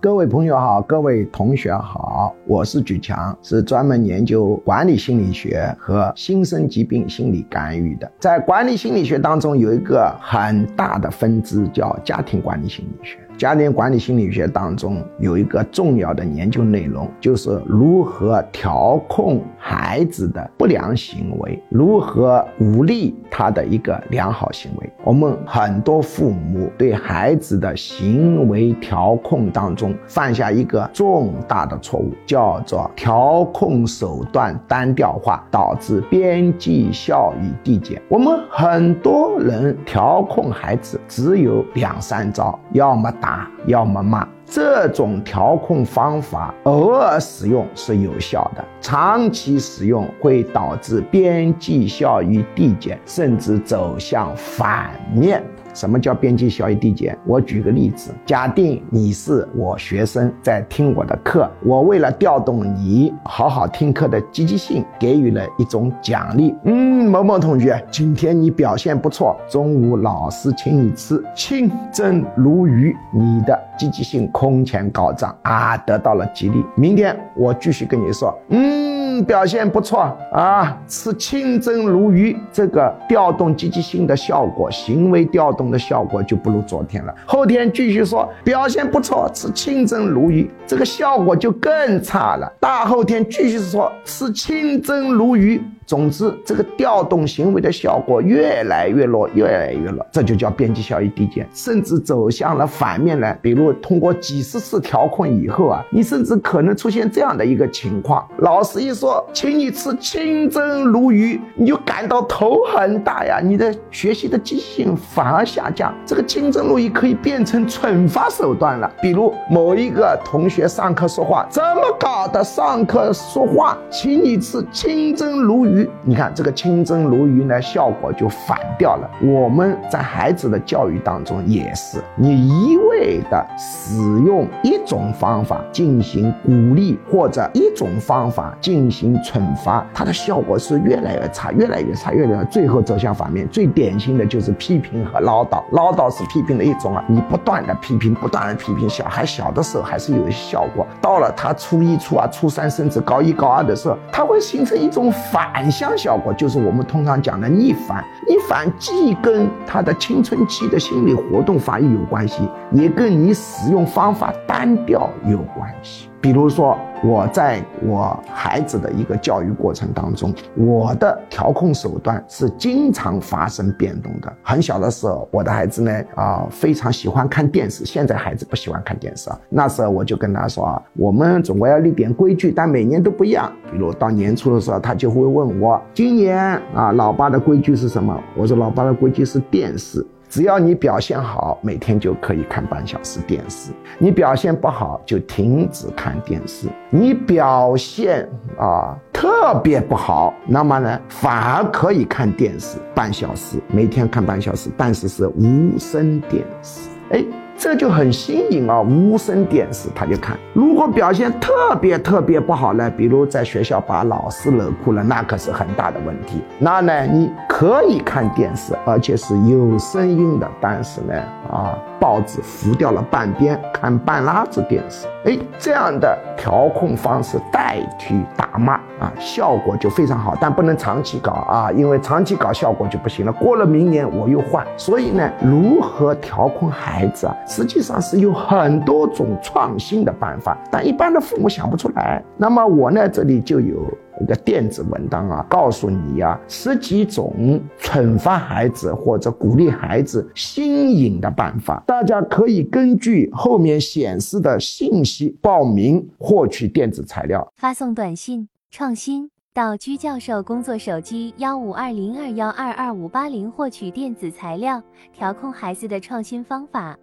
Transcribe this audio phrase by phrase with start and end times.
[0.00, 8.08] 各位朋友好，各位同学好，我是举强，是专门研究管理心理学和新生疾病心理干预的。
[8.20, 13.18] 在管理心理学当中，有一个很大的分支叫家庭管理心理学。
[13.38, 24.92] 家庭管理心理学当中有一个重要的研究内容，就是如何调控孩子的不良行为，如何鼓励他的一个良好行为。
[25.04, 38.02] 我们很多父母对孩子的行为调控当中犯下一个重大的错误，叫做调控手段单调化，导致边际效益递减。
[38.08, 43.27] 我们很多人调控孩子只有两三招，要么打。
[43.66, 55.42] 要么骂，这种调控方法偶尔使用是有效的，长期使用会导致边际效益递减，甚至走向反面。
[55.78, 57.16] 什么叫边际效益递减？
[57.24, 66.52] 我举个例子，假定你是我学生，在听我的课，我为了调动你好好听课的积极性，给予了一种奖励。
[66.64, 76.64] 嗯，某某同学，今天你表现不错，中午老师请你吃清蒸鲈鱼，你的积极性空前高涨啊，得到了激励。
[76.74, 78.97] 明天我继续跟你说，嗯。
[79.24, 80.76] 表现不错啊！
[80.86, 87.14] 吃清蒸鲈鱼，这个调动积极性的效果，行为调动的效果就不如昨天了。
[87.26, 92.52] 后天继续说表现不错，吃清蒸鲈鱼，这个效果就更差了。
[92.60, 95.62] 大后天继续说吃清蒸鲈鱼。
[95.86, 103.32] 总之，这个调动行为的效果越来越弱，越来越弱，这就叫边际效益递减，甚至走向了反面来。
[103.40, 115.94] 比如，通过几十次调控以后啊，你甚至可能出现这样的一个情况：老师一说，请你吃清蒸鲈鱼，你就感到头很大呀，你的学习的积极性反而下降。
[116.06, 118.90] 这个清蒸鲈鱼可以变成惩罚手段了。
[119.00, 122.42] 比如，某一个同学上课说话怎么搞的？
[122.42, 125.88] 上课说话，请你吃清蒸鲈鱼。
[126.02, 129.10] 你看这个清蒸鲈鱼呢，效果就反掉了。
[129.22, 143.48] 我们在孩子的教育当中也是，你一味的使用一种方法进行鼓励，或者一种方法进行行惩罚，它的效果是越来越差，越来越差，越来越最后走向反面。
[143.48, 155.70] 最典型的就是批评和唠叨，唠叨是批评的一种啊，你不断的批评，不断的批评，小孩小的时候还是有效果，到了他初一、初二、初三，甚至高一、高二的时候，他会形成一种反。
[155.70, 166.07] 向效果就是我们通常讲的逆反，逆反既跟他的青春期的心理活动发育有关系，也跟你使用方法单调有关系。
[166.20, 174.32] 比如说，我在我孩子的一个教育过程当中，我的调控手段是经常发生变动的。
[174.42, 177.84] 很小的时候，我的孩子呢，啊，非常喜欢看电视。
[177.84, 179.38] 现在孩子不喜欢看电视啊。
[179.48, 183.52] 那时候我就跟他说啊，我们总归要立点规矩，但每年都不一样。
[183.70, 186.36] 比如到年初的时候，他就会问我，今年
[186.74, 188.20] 啊，老爸的规矩是什么？
[188.36, 190.04] 我说，老爸的规矩是电视。
[190.28, 196.68] 只要你表现好，每天就可以看半小时电视；你表现不好，就停止看电视。
[196.90, 198.28] 你表现
[198.58, 206.88] 啊特别不好，那么呢，反而可以看电视半小时，每天看半小时，但是是无声电视。
[207.10, 207.24] 哎。
[207.58, 208.80] 这就很新颖啊！
[208.80, 210.38] 无声电视他就看。
[210.52, 216.40] 如果表现特别特别不好呢，比如在学校把老师惹哭了，那可是很大的问题。
[216.60, 221.14] 那呢，你可以看电视，而且是有声音的，但是呢，
[221.50, 225.08] 啊，报纸浮掉了半边，看半拉子电视。
[225.28, 233.32] 哎，这样的调控方式代替打骂啊，效果就非常好，但不能长期搞啊，因为长期搞效果就不行了。
[233.34, 234.66] 过了明年我又换。
[234.78, 237.36] 所以呢，如何调控孩子啊？
[237.46, 242.24] 实际上是有很多种创新的办法，但一般的父母想不出来。
[242.38, 243.84] 那么我呢，这里就有
[244.20, 264.82] 一个电子文档啊，告诉你呀，十几种惩罚孩子或者鼓励孩子新颖的办法，大家可以根据后面显示的信息报名获取电子材料，发送短信创新到居教授工作手机幺五二零二幺二二五八零获取电子材料，
[265.12, 266.98] 调控孩子的创新方法。